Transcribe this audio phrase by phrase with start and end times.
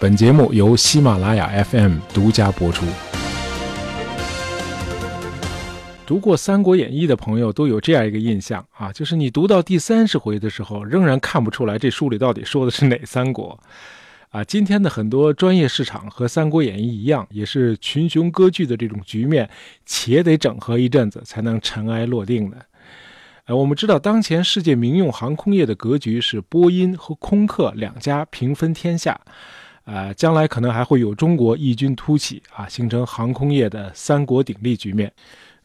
[0.00, 2.86] 本节目由喜马拉雅 FM 独家播出。
[6.06, 13.58] 读过《三国演义》的朋友都有这样一个印象啊，就是你读到第三十回的时候，仍然看不出来这书里到底说的是哪三国。
[14.28, 19.50] 啊，今天的很多专业市场和《三国演义》一样，也是群雄割据的这种局面，
[19.84, 22.56] 且得整合一阵子才能尘埃落定的。
[23.46, 29.20] 呃，我们知道当前世界民用航空业的格局是波音和空客两家平分天下，
[29.88, 35.10] 啊，将来可能还会有中国异军突起啊，形成航空业的三国鼎立局面。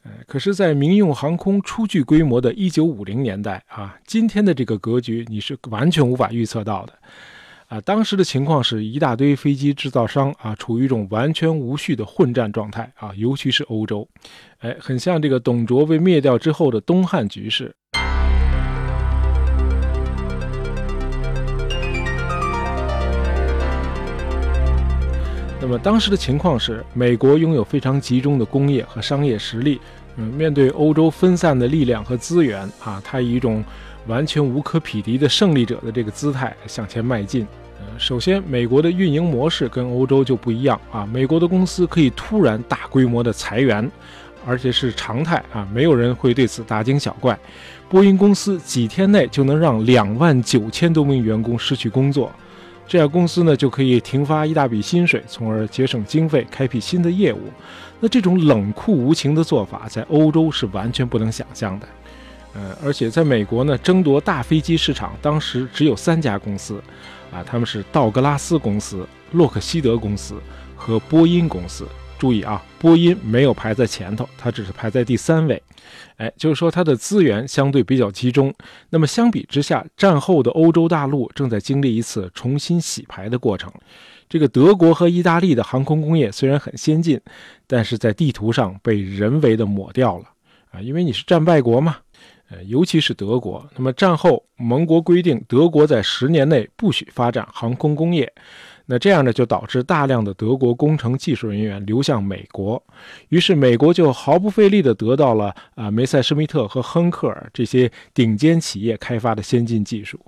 [0.04, 6.94] 呃，可是，在民用航空初具规模的一九五零年代啊，今天的这个格局你是完全无法预测到的。
[7.67, 14.08] 啊，当时的情况是一大堆飞机制造商啊，处于一种完全无序的混战状态啊，尤其是欧洲，
[14.59, 17.76] 哎，很像这个董卓被灭掉之后的东汉局势。
[25.64, 29.80] 那么当时的情况是，美国拥有非常集中的工业和商业实力，
[30.17, 33.64] 嗯，面对欧洲分散的力量和资源啊，它以一种
[34.06, 37.47] 完全无可匹敌的胜利者的这个姿态向前迈进。
[37.80, 43.89] 呃，首先，美国的运营模式跟欧洲就不一样啊，美国的公司可以突然大规模的裁员，
[44.45, 47.39] 而且是常态啊，没有人会对此大惊小怪。
[47.88, 52.30] 波音公司几天内就能让两万九千多名员工失去工作。
[52.86, 57.40] 这样公司呢就可以停发一大笔薪水，从而节省经费，开辟新的业务。
[58.00, 61.88] 那这种冷酷无情的做法，在欧洲是完全不能想象的。
[62.53, 66.81] 呃，而且在美国呢，争夺大飞机市场，当时只有三家公司，
[67.31, 70.36] 啊，他们是道格拉斯公司、洛克希德公司
[70.75, 71.88] 和波音公司。
[72.23, 75.61] 注意啊，波音没有排在前头，它只是排在第三位。
[76.16, 78.53] 哎，就是说它的资源相对比较集中。
[78.89, 83.69] 那么相比之下，战后的欧洲大陆正在经历一次重新洗牌的过程。
[84.29, 87.19] 这个德国和意大利的航空工业虽然很先进，
[87.67, 90.25] 但是在地图上被人为的抹掉了
[90.72, 91.97] 啊，因为你是战败国嘛。
[92.50, 93.67] 呃，尤其是德国。
[93.75, 98.31] 那么战后盟国规定，德国在十年内不许发展航空工业。
[98.85, 102.81] 那这样呢，就导致大量的德国工程技术人员流向美国，
[103.29, 110.19] 于是美国就毫不费力地得到了啊梅赛施密特和亨克尔这些顶尖企业开发的先进技术。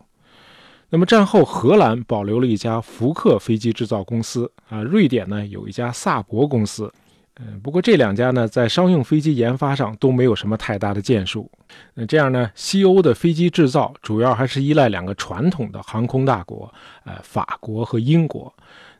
[0.90, 6.92] 那么战后，荷兰保留了一家福克飞机制造公司啊，瑞典呢有一家萨博公司。
[7.40, 11.52] 嗯，不过这两家呢，在商用飞机研发上都没有什么太大的建树。
[11.94, 16.74] 那这样呢，西欧的飞机制造主要还是依赖两个传统的航空大国，
[17.04, 18.54] 呃，法国和英国。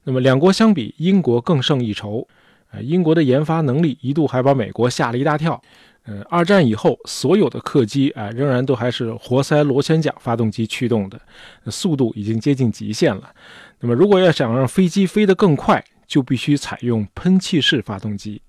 [0.04, 2.28] 那么两国相比，英国更胜一筹。
[2.72, 5.62] 呃，英国的研发能力一度还把美国吓了一大跳。
[6.04, 11.20] 呃，二战以后，所有的客机啊，仍然都还是活塞螺旋桨发动机驱动的，
[11.68, 13.32] 速度已经接近极限了。
[13.80, 18.42] 那么如果要想让飞机飞得更快，就必须采用喷气式发动机，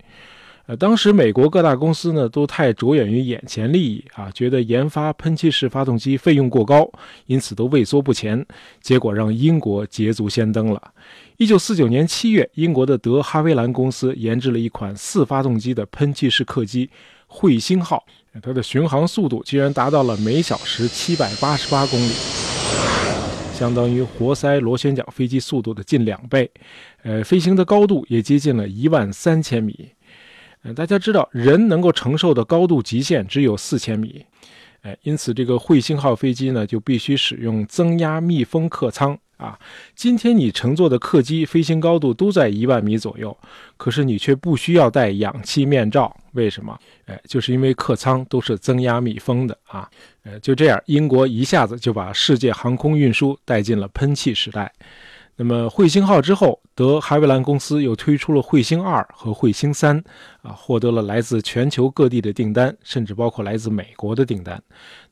[0.67, 6.91] 呃，当时美国各大公司呢都太着眼于眼前利益啊，觉得研发喷气式发动机费用过高，
[7.27, 8.45] 因此都畏缩不前，
[8.81, 10.83] 结果让英国捷足先登了。
[11.37, 16.91] 一九四九年七月，英国的德哈维兰公司研制了一款四发动机的喷气式客机
[17.31, 18.05] “彗星号”，
[18.43, 23.16] 它的巡航速度居然达到了每小时七百八十八公里。
[23.57, 26.51] 相当于活塞螺旋桨飞机速度的近两倍，
[27.03, 29.89] 呃，飞行的高度也接近了一万三千米。
[30.61, 34.27] 呃，大家知道，人能够承受的高度极限只有四千米，
[34.83, 39.19] 哎，因此这个彗星号飞机呢，就必须使用增压密封客舱。
[39.37, 39.59] 啊，
[39.95, 43.37] 今天你乘坐的客机飞行高度都在一万米左右，
[43.77, 46.79] 可是你却不需要戴氧气面罩，为什么？
[47.05, 49.89] 哎，就是因为客舱都是增压密封的啊。
[50.25, 54.73] 呃，就这样，英国一下子就把世界航空运输带进了喷气时代。
[55.39, 60.03] 那么彗星号之后，德海维兰公司又推出了彗星二和彗星三，
[60.41, 64.63] 啊，获得了来自全球各地的订单，甚至包括来自美国的订单。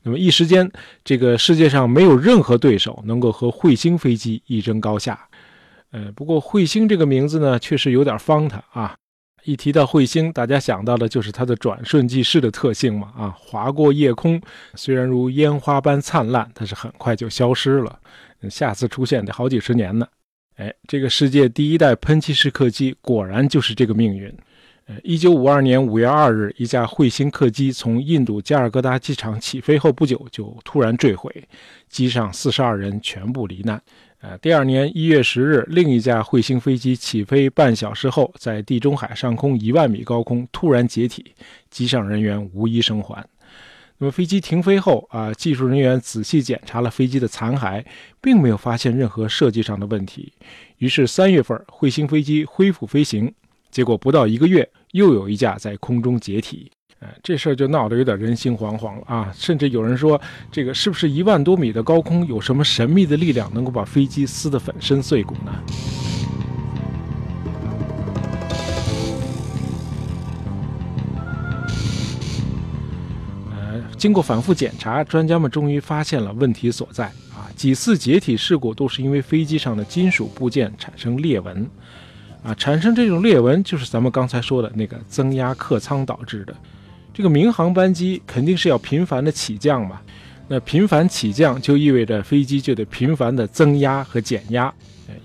[0.01, 0.69] 那么一时间，
[1.03, 5.19] 这个世界上没有任何对手能够和彗星飞机一争高下。
[5.91, 8.95] 呃，不过彗星这个名字呢，确实有点方它啊。
[9.45, 14.41] 一提到彗星，大家想到的就是它的转瞬即逝的特性嘛，啊，划过夜空，
[14.73, 17.99] 虽然如烟花般灿烂，但是很快就消失了。
[18.49, 20.05] 下次出现得好几十年呢。
[20.57, 24.35] 哎，这个世界第一代喷气式客机果然就是这个命运。
[24.87, 31.31] 呃，一九五二年五月二日，一架彗星客机从印度加尔各答机场起飞后不久就突然坠毁，
[31.89, 33.81] 机上四十二人全部罹难。
[34.27, 41.23] 呃，第二年一月十日，另一架彗星飞机起飞半小时后，在地中海上空一万米高空突然解体，
[41.69, 43.23] 机上人员无一生还。
[43.99, 47.85] 那么飞机停飞后啊，技术人员仔细检查了飞机的残骸，
[48.19, 50.33] 并没有发现任何设计上的问题。
[50.79, 53.31] 于是三月份，彗星飞机恢复飞行，
[53.69, 56.71] 结果不到一个月，又有一架在空中解体。
[57.23, 59.31] 这事儿就闹得有点人心惶惶了啊！
[59.33, 60.19] 甚至有人说，
[60.51, 65.51] 这个是不是一万多米的高空有什么神秘的力量，能够把飞机撕得粉身碎骨呢？
[73.51, 77.49] 呃，经过反复检查，专家们终于发现了问题所在啊！
[77.55, 81.69] 几次解体事故都是因为飞机上的金属部件产生裂纹
[82.43, 86.55] 啊，产生这种裂纹就是咱们刚才说的那个增压客舱导致的。
[87.15, 90.01] 这个民航班机肯定是要频繁的起降嘛，
[90.49, 94.71] 那频繁起降就意味着飞机就得频繁的增压和减压，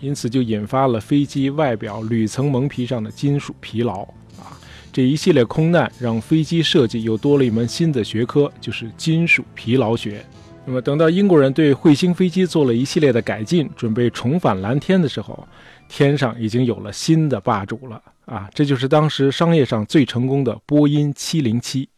[0.00, 4.02] 因此就引发了飞机外表铝层蒙皮上的金属疲劳
[4.38, 4.54] 啊。
[4.92, 10.24] 这一系列空难让飞机设计又多了一门新的学科，就是金属疲劳学。
[10.70, 15.44] 那么等到英国人对彗星飞机做了一系列的改进，准备重返蓝天的时候，
[15.88, 18.00] 天上已经有了新的霸主了。
[18.24, 21.88] 啊，这就是当时商业上最成功的波音707。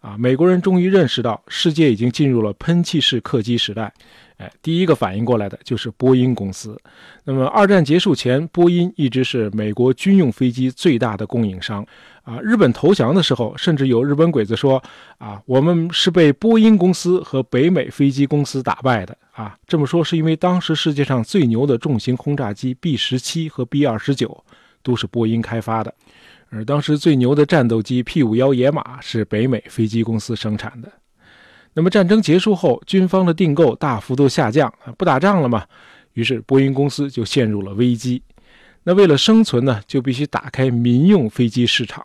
[0.00, 3.92] 啊，美国人终于认识到世界已经进入了喷气式客机时代。
[4.38, 6.76] 哎，第一个反应过来的就是波音公司。
[7.24, 11.84] 那么，二战结束前，波音一直是美国军用飞机最大的供应商。
[12.22, 14.82] 啊，日本投降的时候，甚至有日本鬼子说
[15.18, 24.44] ：“啊，我们是被波音公司和北美飞机公司打败的。”啊，这么说是因为当时世界上最牛的重型轰炸机 B 十七和 B 二十九。
[24.80, 25.92] 都是波音开发的，
[26.48, 30.90] 而当时最牛的战斗机 P 五幺野马是北美飞机公司生产的。
[31.78, 35.64] 那么战争结束后，军方的订购大幅度下降，不打仗了嘛？
[36.14, 38.20] 于是波音公司就陷入了危机。
[38.82, 42.04] 那为了生存呢，就必须打开民用飞机市场。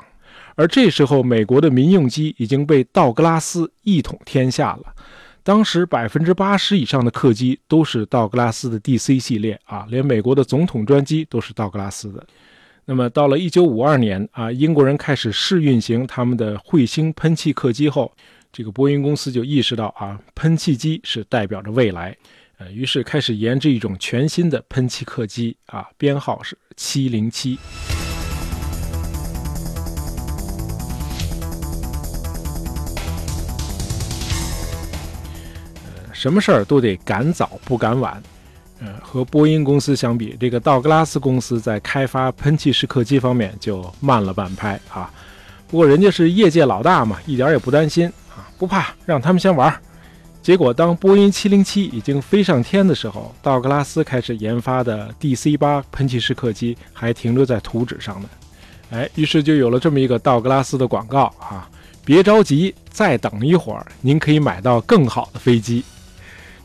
[0.53, 4.93] 而这时候，美国的民用机已经被道格拉斯一统天下了。
[5.41, 12.23] 当时百分之八十以上的客机都是道格拉斯的 DC 系列啊，连美国的总统专机都是道格拉斯的。
[12.85, 18.11] 那么到了一九五二年啊，英国人开始试运行他们的彗星喷气客机后，
[18.55, 22.15] 这个波音公司就意识到啊，喷气机是代表着未来，
[22.59, 27.57] 呃，于是开始研制一种全新的喷气客机啊，编号是七零七。
[36.13, 38.21] 什么事儿都得赶早不赶晚。
[38.79, 45.11] 呃，和波音公司相比，这个道格拉斯公司在开发喷气式客机方面就慢了半拍啊。
[45.67, 49.73] 不过人家是业界老大嘛，一点也不担心啊，不怕，让他们先玩。
[50.41, 58.29] 结果当波音707已经飞上天的时候，道格拉斯开始研发的 DC-8 喷气式客机还停留在图纸上呢。
[58.91, 61.69] 哎，于是就有了这么一个道格拉斯的广告啊，
[62.03, 65.83] 别着急，再等一会儿，您可以买到更好的飞机。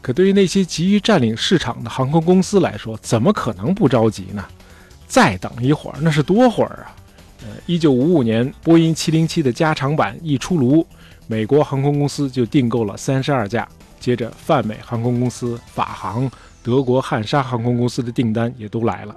[0.01, 4.45] 可对于那些急于占领市场的航空公司来说，怎么可能不着急呢？
[5.07, 6.95] 再等一会儿，那是多会儿啊！
[7.43, 10.87] 呃，一九五五年，波音七零七的加长版一出炉，
[11.29, 13.69] 美国航空公司就订购了三十二架，
[14.01, 16.29] 接着泛美航空公司、法航、
[16.63, 19.15] 德国汉莎航空公司的订单也都来了。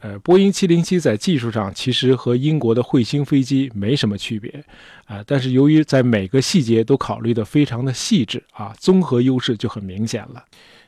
[0.00, 4.64] 呃，波音707在技术上其实和英国的彗星飞机没什么区别，
[5.06, 10.44] 啊，但是由于在每个细节都考虑的非常的细致啊，综合优势就很明显了。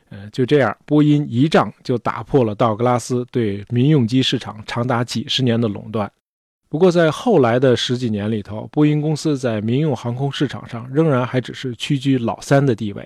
[0.09, 6.09] 呃，就这样，波音一仗就打破了道格拉斯对民用机市场长达几十年的垄断。
[6.71, 13.05] 不过，在后来的十几年里头，波音公司在民用航空市场上仍然还只是屈居老三的地位，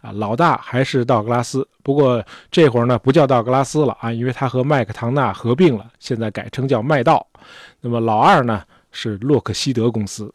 [0.00, 1.64] 啊，老大还是道格拉斯。
[1.84, 7.24] 不过这会儿呢，不叫道格拉斯了啊，因为它和麦克唐纳合并了，现在改称叫麦道。
[7.82, 10.34] 那么老二呢是洛克希德公司。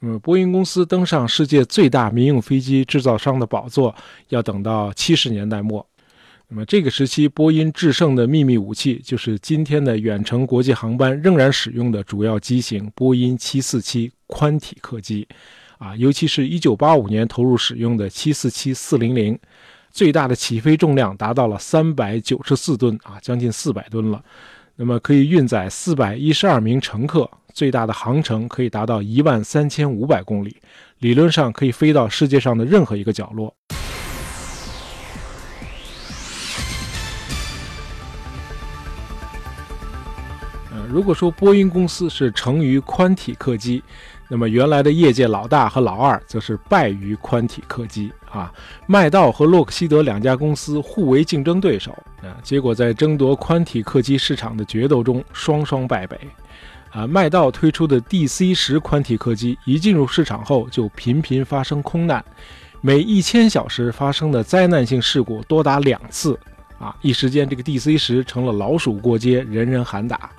[0.00, 3.94] 那么波音公司登上世界最大民用飞机制造商的宝座，
[4.30, 5.86] 要等到七十年代末。
[6.48, 15.26] 那么这个时期，波音制胜的秘密武器就是今天的远程国际航班仍然使用的主要机型——波音747宽体客机，
[15.78, 19.38] 啊，尤其是一九八五年投入使用的747-400，
[19.90, 24.22] 最大的起飞重量达到了三百九十四吨，啊，将近四百吨了。
[24.76, 30.56] 那么可以运载四百一十二名乘客，最大的航程可以达到一万三千五百公里，
[31.00, 33.52] 理论上可以飞到世界上的任何一个角落。
[40.96, 43.82] 如果说波音公司是成于宽体客机，
[44.28, 48.50] 那么原来的业界老大和老二则是败于宽体客机啊。
[48.86, 56.18] 麦道和洛克希德两家公司互为竞争对手啊，结果在争夺宽体客机市场的决斗中双双败北
[56.90, 62.24] 啊，麦道推出的 DC 十宽体客机一进入市场后，就频频发生空难，
[62.80, 66.40] 每一千小时发生的灾难性事故多达两次。
[66.78, 70.30] 啊，一时间这个 DC 十成了老鼠过街，人人喊打。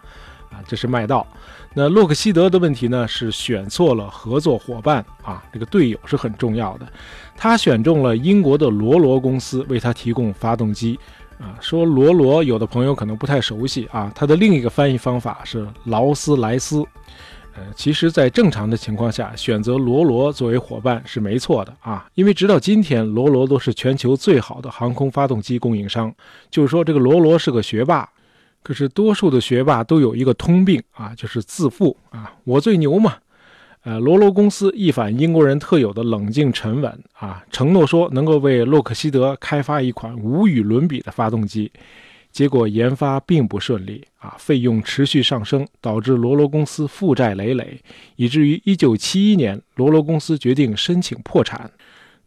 [0.65, 1.25] 这是麦道。
[1.73, 3.07] 那洛克希德的问题呢？
[3.07, 6.87] 是选错了合作伙伴啊，这个队友是很重要的。
[7.35, 10.99] 他选中了英国的罗罗公司为他提供发动机。
[11.39, 14.11] 啊，说罗罗，有的朋友可能不太熟悉啊。
[14.15, 16.83] 它的另一个翻译方法是劳斯莱斯。
[17.55, 26.11] 呃，其实，在正常的情况下，选择罗罗作为伙伴是没错的啊，因为直到今天，罗罗都是全球最好的航空发动机供应商。
[26.49, 28.09] 就是说，这个罗罗是个学霸。
[28.67, 33.15] 可是，多数的学霸都有一个通病啊，就是自负啊，我最牛嘛。
[33.83, 41.71] 呃，罗罗公司一反英国人特有的冷静沉稳啊，承诺说能够为洛克希德开发一款无与伦比的发动机，
[42.29, 47.79] 结果研发并不顺利啊，费用持续上升，导致罗罗公司负债累累，
[48.17, 51.71] 以至于1971年，罗罗公司决定申请破产。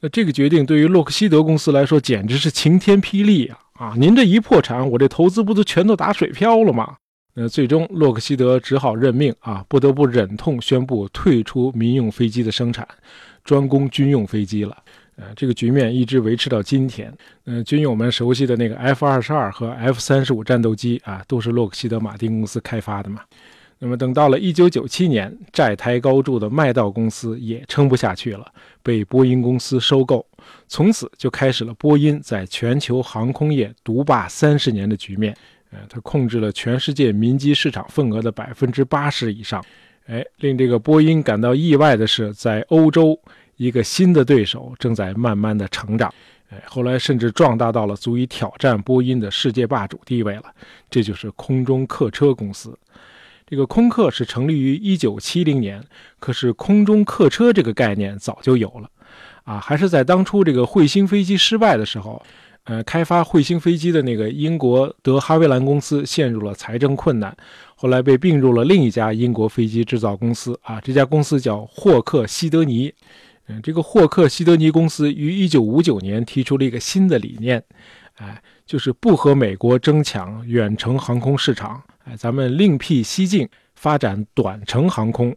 [0.01, 3.59] 那这个决定对于洛克希德公司来说简直是晴天霹雳啊！
[3.81, 6.97] 啊，您这一破产，我这投资不都全都打水漂了吗？
[7.33, 12.87] 那最终，洛克希德只好认命啊，不得不忍痛宣布退出民用飞机的生产，
[13.43, 14.77] 专攻军用飞机了。
[15.17, 17.11] 呃，这个局面一直维持到今天。
[17.47, 23.23] 嗯，军友们熟悉的那个 F 二十二和 F 三十五战斗机啊，都是洛克希德马丁公司开发的嘛。
[23.79, 28.47] 那么，等到了一九九七年，债台高筑的麦道公司也撑不下去了，
[28.83, 30.27] 被波音公司收购，
[30.69, 35.37] 从此就开始了波音在全球航空业独霸三十年的局面。
[35.71, 39.65] 呃，它控制了全世界民机市场份额的百分之八十以上。
[40.07, 43.17] 哎，令这个波音感到意外的是，在欧洲，
[43.57, 46.13] 一个新的对手正在慢慢的成长。
[46.49, 50.47] 哎，后来甚至壮大到了足以挑战波音的世界霸主地位了。
[50.91, 52.77] 这就是空中客车公司。
[53.47, 55.81] 这个空客是成立于一九七零年，
[56.19, 58.91] 可是空中客车这个概念早就有了。
[59.45, 62.23] 啊，还是在当初这个彗星飞机失败的时候。
[62.65, 67.35] 呃，开发彗星飞机的那个英国德哈维兰公司陷入了财政困难，
[67.75, 72.93] 后来被并入了另一家英国飞机制造公司啊，这家公司叫霍克希德尼。
[73.49, 77.61] 嗯，这个霍克希德尼公司于1959年提出了一个新的理念，
[78.19, 85.35] 哎，就是不和美国争抢远程航空市场，哎，咱们另辟蹊径，发展短程航空。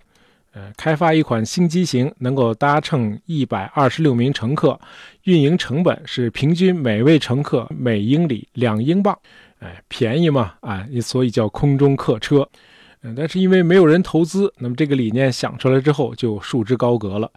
[0.54, 4.80] 呃，开发一款新机型，能够搭乘一百二十六名乘客，
[5.24, 9.18] 运营成本是平均每位乘客每英里两英镑，
[9.58, 12.48] 哎，便宜嘛，啊，所以叫空中客车。
[13.02, 17.32] 嗯，但是因为没有人投资，那么这个理念想出来之后就束之高阁了。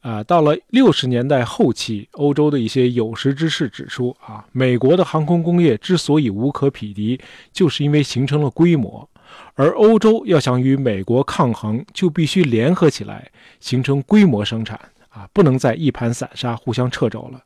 [0.00, 7.20] 啊，到了六十年代后期，欧洲的一些有识之士指出，啊，美国的航空工业之所以无可匹敌，
[7.52, 9.06] 就是因为形成了规模。
[9.54, 17.40] 而欧洲要想与美国抗衡，就必须联合起来，形成规模生产啊，不能再一盘散沙，互相掣肘了。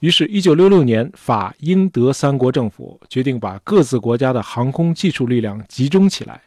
[0.00, 6.40] 于是，一九六六年，法、英、德三国政府决定把各自国家的航空技术力量集中起来。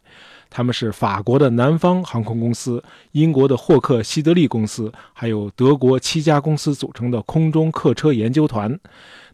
[0.50, 8.80] 他们是法国的南方航空公司、英国的霍克希德利公司，还有德国七家公司组成的空中客车研究团。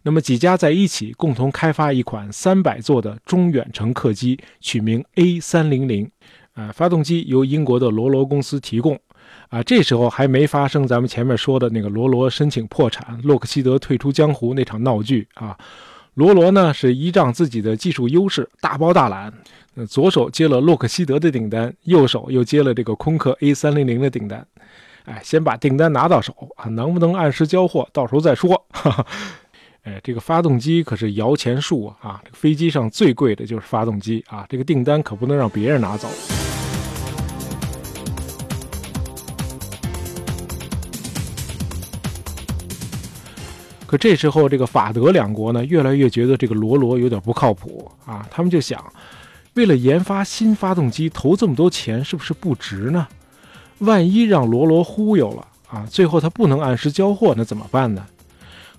[0.05, 6.09] 那么几家在一起共同开发一款三百座的中远程客机，取名 A 三零零，
[6.53, 8.99] 啊，发动机由英国的罗罗公司提供，
[9.47, 15.57] 啊，这时候还没发生咱们前面说的那个罗罗申请破产，洛克希德退出江湖那场闹剧啊。
[16.15, 19.33] 罗罗呢是依仗自己的技术优势，大包大揽，
[19.87, 24.45] 左手接了洛克希德的订单，右手又接了这个空客 A 三零零的订单，
[25.05, 28.63] 哎，先把订单拿到手啊，能不能按时交货，到时候再说。
[28.69, 29.07] 哈哈。
[29.83, 32.23] 哎，这个发动机可是摇钱树啊！
[32.31, 34.45] 飞机上最贵的就是发动机啊！
[34.47, 36.07] 这个订单可不能让别人拿走。
[43.85, 48.25] 可这时候，这个法德两国呢，越来越觉得这个罗罗有点不靠谱啊！
[48.31, 48.81] 他们就想，
[49.55, 53.05] 为了研发新发动机，投这么多钱，是不是不值呢？
[53.79, 58.07] 万一让罗罗忽悠了啊，最后他不能按时交货，那怎么办呢？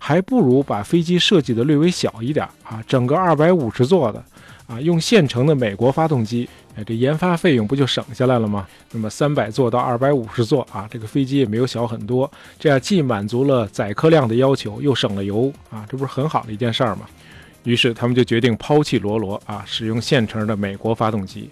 [0.06, 4.22] 还不如把飞机设计的略微小一点啊，整个二百五十座的
[4.66, 6.46] 啊，用现成的美国发动机，
[6.76, 8.68] 哎，这研发费用不就省下来了吗？
[8.92, 17.08] 那么三百座到二百五十座啊，这个飞机也没有小很多，这样既满足了载客量的要求，又省了油啊，这不是很好的一件事儿吗？
[17.62, 21.48] 于是他们就决定抛弃罗罗啊，使用现成的美国发动机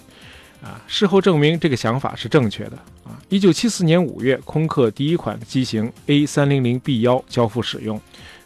[0.60, 0.78] 啊。
[0.86, 3.16] 事后证明这个想法是正确的啊。
[3.30, 7.98] 一九七四年五月，空客第一款机型 A 三零零 B 幺交付使用。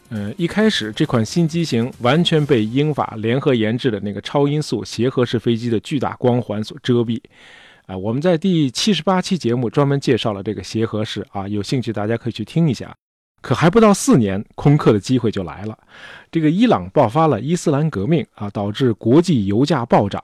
[0.09, 7.21] 呃，一开始这款新机型完全被英法联合研制的那个超音速协和式飞机的巨大光环所遮蔽，
[7.87, 12.97] 啊，我们在第七十八期节目专门介绍了这个协和式啊，有兴趣大家可以去听一下。
[13.41, 15.79] 可还不到四年，空客的机会就来了。
[16.33, 20.21] 这个伊朗爆发了伊斯兰革命啊，导致国际油价暴涨。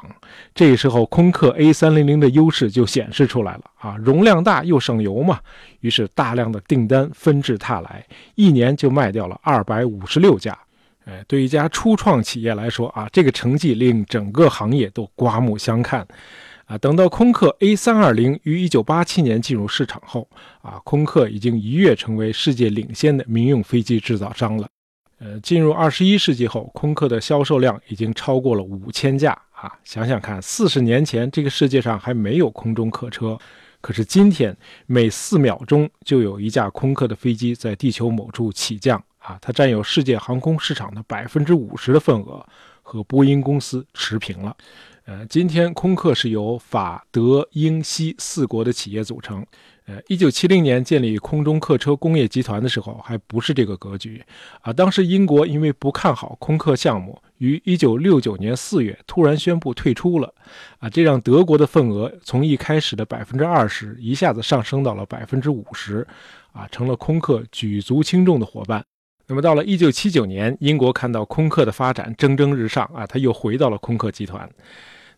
[0.54, 5.38] 这时候，空客 A 三零零的优势就显示出来了啊，容量大又省油嘛。
[5.81, 8.04] 于是大量的订单纷至沓来，
[8.35, 10.59] 一年就卖掉了二百五十六架。
[11.04, 16.07] 哎，对一家初创企业来说啊，这个成绩令整个行业都刮目相看。
[16.73, 20.26] 啊，等到空客 A 三二零于一九八七年进入市场后，
[20.62, 24.67] 啊，空客已经一跃成为世界领先的民用飞机制造商了。
[25.19, 29.38] 呃，进入二十一世纪后，空客的销售量已经超过了五千架。
[29.50, 33.38] 啊，想想看，四十年前这个世界上还没有空中客车，
[33.83, 38.99] 可是今天每四秒钟就有一架空客的飞机在地球某处起降。
[39.19, 42.45] 啊，它占有世界航空市场的百分之五十的份额，
[42.81, 44.57] 和波音公司持平了。
[45.12, 49.45] 呃，今天空客是由法、德、英、西四国的企业组成。
[49.85, 54.25] 呃，一九七零年建立空中客车工业集团的时候，还不是这个格局
[54.62, 54.73] 啊。
[54.73, 60.33] 当时英国因为不看好空客项目，于一九六九年四月突然宣布退出了。
[60.78, 66.07] 啊，这让德国的份额从一开始的百分之二十一下子上升到了百分之五十，
[66.52, 68.83] 啊，成了空客举足轻重的伙伴。
[69.26, 74.49] 那么到了一九七九年，英国看到空客的发展蒸蒸日上啊，他又回到了空客集团。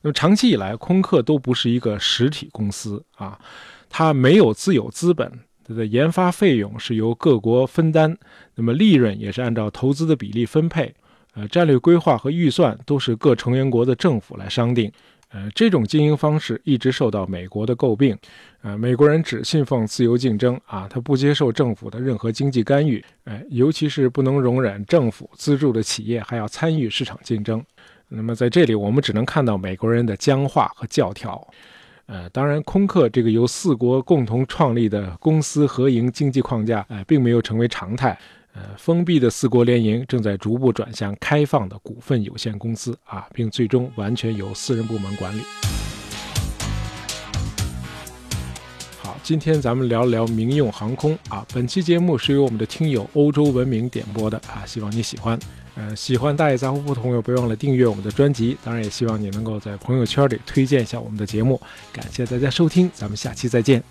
[0.04, 3.40] 那么长期以来，空客都不是一个实体公司啊，
[3.88, 5.32] 它没有自有资本，
[5.66, 8.14] 它的研发费用是由各国分担，
[8.56, 10.94] 那么利润也是按照投资的比例分配，
[11.32, 14.92] 呃，战略规划和预算都是各成员国的政府来商定，
[15.30, 18.14] 呃，这种经营方式一直受到美国的诟病，
[18.60, 27.64] 呃，美国人只信奉自由竞争啊，他不接受政府的任何经济干预，哎，尤其是不能容忍政府资助的企业还要参与市场竞争。
[28.16, 31.46] 那么在这里，我们只能看到美国人的僵化和教条。
[32.06, 38.18] 呃，当然，空客这个由四国共同创立的公私合营经济框架，呃，并没有成为常态。
[38.52, 45.40] 呃，封闭的四国联营正在逐步转向开放的股份有限公司啊，并最终完全由私人部门管理。
[49.02, 51.44] 好，今天咱们聊聊民用航空啊。
[51.52, 55.36] 本期节目是由我们的听友欧洲文明点播的啊，希望你喜欢。
[55.76, 58.56] 呃，喜欢大爷杂货铺的朋友，别忘了订阅我们的专辑。
[58.62, 61.60] 当然，也希望你能够在朋友圈里推荐一下我们的节目。
[61.92, 63.82] 感谢大家收听，咱们下期再见。